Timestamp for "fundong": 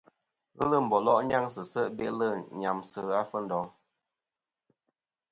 3.29-3.69